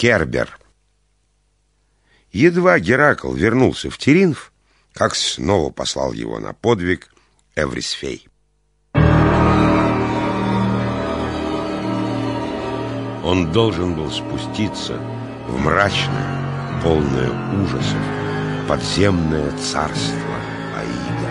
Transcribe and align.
Кербер. 0.00 0.58
Едва 2.32 2.78
Геракл 2.78 3.34
вернулся 3.34 3.90
в 3.90 3.98
Теринф, 3.98 4.50
как 4.94 5.14
снова 5.14 5.70
послал 5.70 6.14
его 6.14 6.38
на 6.38 6.54
подвиг 6.54 7.12
Эврисфей. 7.54 8.26
Он 13.22 13.52
должен 13.52 13.94
был 13.94 14.10
спуститься 14.10 14.96
в 15.46 15.60
мрачное, 15.60 16.80
полное 16.82 17.62
ужасов, 17.62 18.00
подземное 18.66 19.50
царство 19.58 20.34
Аида 20.78 21.30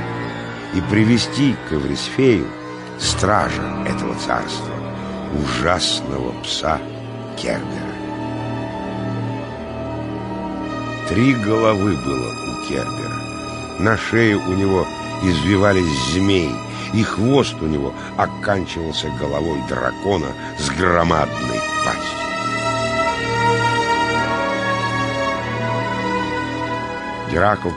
и 0.76 0.82
привести 0.92 1.56
к 1.68 1.74
Эврисфею 1.74 2.48
стража 3.00 3.64
этого 3.88 4.14
царства, 4.20 4.76
ужасного 5.34 6.40
пса 6.44 6.80
Кербера. 7.36 7.89
Три 11.10 11.34
головы 11.34 11.96
было 11.96 12.30
у 12.30 12.68
Кербера. 12.68 13.20
На 13.80 13.98
шее 13.98 14.38
у 14.38 14.54
него 14.54 14.86
извивались 15.24 16.14
змеи, 16.14 16.54
и 16.94 17.02
хвост 17.02 17.56
у 17.62 17.66
него 17.66 17.96
оканчивался 18.16 19.10
головой 19.20 19.60
дракона 19.68 20.28
с 20.60 20.70
громадной 20.70 21.60
пастью. 21.84 22.20
Геракл 27.32 27.72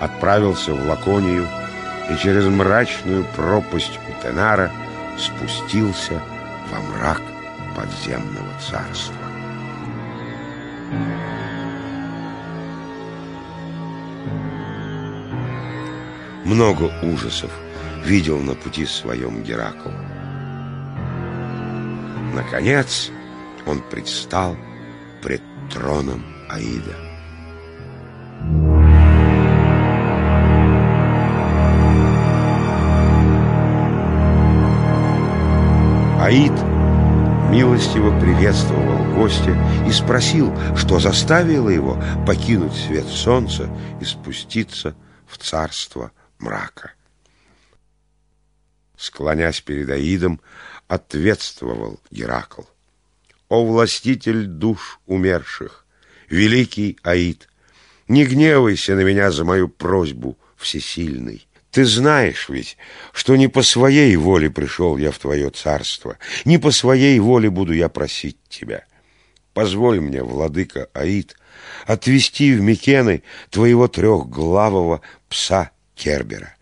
отправился 0.00 0.72
в 0.72 0.88
Лаконию 0.88 1.48
и 2.12 2.16
через 2.16 2.46
мрачную 2.46 3.24
пропасть 3.34 3.98
у 4.08 4.22
Тенара 4.22 4.70
спустился 5.18 6.22
во 6.70 6.78
мрак 6.78 7.22
подземного 7.74 8.52
царства. 8.60 9.31
Много 16.44 16.90
ужасов 17.02 17.50
видел 18.04 18.38
на 18.40 18.54
пути 18.54 18.84
своем 18.84 19.42
Геракл. 19.42 19.90
Наконец 22.34 23.10
он 23.66 23.80
предстал 23.80 24.56
пред 25.22 25.42
троном 25.72 26.24
Аида. 26.48 26.96
Аид 36.20 36.52
милостиво 37.50 38.18
приветствовал 38.18 39.14
гостя 39.14 39.56
и 39.86 39.92
спросил, 39.92 40.52
что 40.76 40.98
заставило 40.98 41.68
его 41.68 42.02
покинуть 42.26 42.74
свет 42.74 43.06
солнца 43.06 43.68
и 44.00 44.04
спуститься 44.04 44.94
в 45.26 45.38
царство 45.38 46.10
мрака. 46.42 46.92
Склонясь 48.96 49.60
перед 49.60 49.88
Аидом, 49.88 50.40
ответствовал 50.88 52.00
Геракл. 52.10 52.62
«О 53.48 53.64
властитель 53.64 54.46
душ 54.46 55.00
умерших, 55.06 55.86
великий 56.28 56.98
Аид, 57.02 57.48
не 58.08 58.24
гневайся 58.24 58.94
на 58.94 59.00
меня 59.00 59.30
за 59.30 59.44
мою 59.44 59.68
просьбу, 59.68 60.38
всесильный. 60.56 61.46
Ты 61.70 61.84
знаешь 61.84 62.48
ведь, 62.48 62.76
что 63.12 63.36
не 63.36 63.48
по 63.48 63.62
своей 63.62 64.14
воле 64.16 64.50
пришел 64.50 64.98
я 64.98 65.10
в 65.10 65.18
твое 65.18 65.50
царство, 65.50 66.18
не 66.44 66.58
по 66.58 66.70
своей 66.70 67.18
воле 67.18 67.50
буду 67.50 67.72
я 67.72 67.88
просить 67.88 68.36
тебя. 68.48 68.84
Позволь 69.54 70.00
мне, 70.00 70.22
владыка 70.22 70.88
Аид, 70.92 71.36
отвести 71.86 72.54
в 72.54 72.60
Микены 72.60 73.22
твоего 73.50 73.88
трехглавого 73.88 75.00
пса 75.28 75.70
Кербера. 76.02 76.56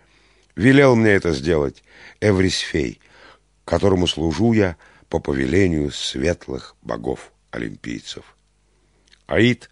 Велел 0.54 0.96
мне 0.96 1.12
это 1.12 1.32
сделать 1.32 1.82
Эврисфей, 2.20 3.00
которому 3.64 4.06
служу 4.06 4.52
я 4.52 4.76
по 5.08 5.18
повелению 5.18 5.90
светлых 5.92 6.76
богов-олимпийцев. 6.82 8.36
Аид 9.26 9.70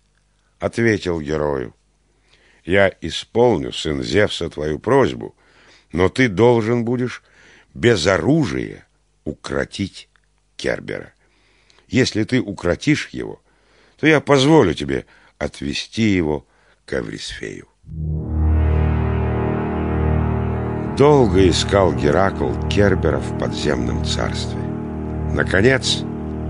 ответил 0.59 1.21
герою, 1.21 1.75
«Я 2.65 2.91
исполню, 3.03 3.75
сын 3.75 4.03
Зевса, 4.03 4.49
твою 4.49 4.79
просьбу, 4.79 5.37
но 5.93 6.09
ты 6.09 6.29
должен 6.29 6.87
будешь 6.87 7.23
без 7.75 8.07
оружия 8.07 8.87
укротить 9.25 10.09
Кербера. 10.57 11.13
Если 11.89 12.25
ты 12.25 12.41
укротишь 12.41 13.11
его, 13.11 13.43
то 13.99 14.07
я 14.07 14.23
позволю 14.23 14.73
тебе 14.73 15.05
отвести 15.37 16.05
его 16.05 16.47
к 16.87 16.95
Эврисфею». 16.95 17.69
Долго 20.99 21.49
искал 21.49 21.93
Геракл 21.93 22.51
Кербера 22.69 23.19
в 23.19 23.39
подземном 23.39 24.05
царстве. 24.05 24.59
Наконец, 25.33 26.03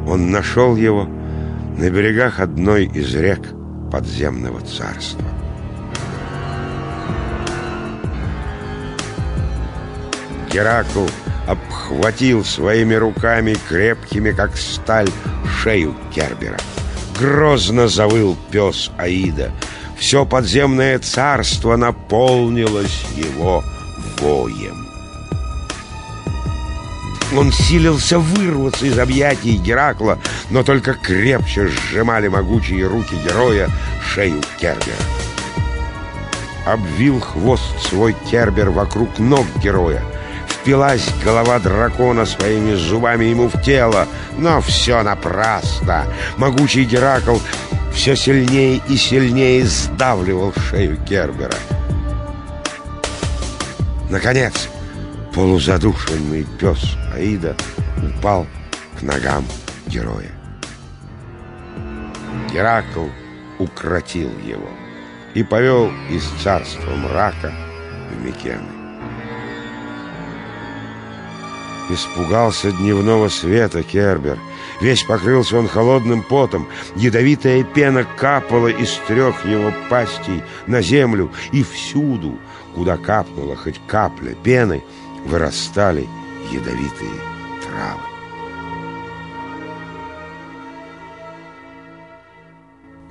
он 0.06 0.30
нашел 0.30 0.74
его 0.74 1.04
на 1.76 1.90
берегах 1.90 2.40
одной 2.40 2.86
из 2.86 3.14
рек 3.14 3.40
подземного 3.92 4.62
царства. 4.62 5.22
Геракл 10.50 11.04
обхватил 11.46 12.42
своими 12.42 12.94
руками, 12.94 13.54
крепкими, 13.68 14.30
как 14.30 14.56
сталь, 14.56 15.10
шею 15.60 15.94
Кербера. 16.10 16.56
Грозно 17.20 17.86
завыл 17.86 18.34
пес 18.50 18.90
Аида. 18.96 19.50
Все 19.98 20.24
подземное 20.24 20.98
царство 21.00 21.76
наполнилось 21.76 23.04
его 23.14 23.62
воем. 24.18 24.88
Он 27.36 27.52
силился 27.52 28.18
вырваться 28.18 28.86
из 28.86 28.98
объятий 28.98 29.56
Геракла, 29.56 30.18
но 30.50 30.62
только 30.62 30.94
крепче 30.94 31.68
сжимали 31.68 32.28
могучие 32.28 32.86
руки 32.86 33.14
героя 33.16 33.68
шею 34.02 34.40
Кербера. 34.58 34.96
Обвил 36.66 37.20
хвост 37.20 37.80
свой 37.80 38.14
Кербер 38.30 38.70
вокруг 38.70 39.18
ног 39.18 39.46
героя. 39.62 40.02
Впилась 40.48 41.08
голова 41.24 41.58
дракона 41.58 42.26
своими 42.26 42.74
зубами 42.74 43.26
ему 43.26 43.48
в 43.48 43.62
тело, 43.62 44.06
но 44.36 44.60
все 44.60 45.02
напрасно. 45.02 46.04
Могучий 46.36 46.84
Геракл 46.84 47.38
все 47.94 48.16
сильнее 48.16 48.80
и 48.88 48.96
сильнее 48.96 49.64
сдавливал 49.64 50.52
шею 50.70 50.98
Кербера. 51.08 51.54
Наконец, 54.10 54.70
полузадушенный 55.34 56.46
пес 56.58 56.96
Аида 57.14 57.54
упал 58.02 58.46
к 58.98 59.02
ногам 59.02 59.44
героя. 59.86 60.30
Геракл 62.50 63.08
укротил 63.58 64.30
его 64.38 64.70
и 65.34 65.42
повел 65.42 65.92
из 66.08 66.24
царства 66.42 66.90
мрака 66.90 67.52
в 68.10 68.24
Микены. 68.24 68.78
Испугался 71.90 72.72
дневного 72.72 73.28
света 73.28 73.82
Кербер. 73.82 74.38
Весь 74.80 75.02
покрылся 75.02 75.58
он 75.58 75.68
холодным 75.68 76.22
потом. 76.22 76.68
Ядовитая 76.96 77.62
пена 77.62 78.04
капала 78.04 78.68
из 78.68 78.92
трех 79.06 79.44
его 79.44 79.72
пастей 79.88 80.42
на 80.66 80.80
землю 80.82 81.30
и 81.52 81.62
всюду 81.62 82.38
Куда 82.78 82.96
капнула 82.96 83.56
хоть 83.56 83.80
капля 83.88 84.36
пены, 84.44 84.84
вырастали 85.24 86.06
ядовитые 86.52 87.10
травы. 87.60 88.02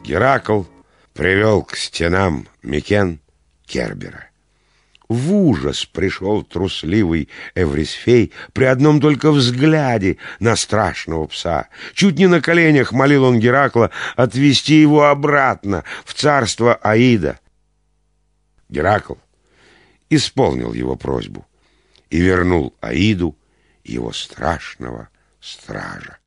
Геракл 0.06 0.64
привел 1.12 1.64
к 1.64 1.76
стенам 1.76 2.48
Микен 2.64 3.20
Кербера. 3.66 4.30
В 5.10 5.34
ужас 5.34 5.86
пришел 5.86 6.44
трусливый 6.44 7.28
Эврисфей 7.54 8.32
при 8.54 8.64
одном 8.64 9.02
только 9.02 9.34
взгляде 9.34 10.16
на 10.40 10.56
страшного 10.56 11.28
пса. 11.28 11.68
Чуть 11.94 12.18
не 12.18 12.28
на 12.28 12.40
коленях 12.40 12.94
молил 12.94 13.26
он 13.26 13.38
Геракла 13.38 13.92
отвести 14.16 14.76
его 14.76 15.08
обратно 15.08 15.84
в 16.06 16.14
царство 16.14 16.76
Аида. 16.76 17.42
Геракл 18.70 19.16
исполнил 20.10 20.74
его 20.74 20.96
просьбу 20.96 21.46
и 22.10 22.20
вернул 22.20 22.74
Аиду 22.82 23.36
его 23.84 24.12
страшного 24.12 25.10
стража. 25.40 26.18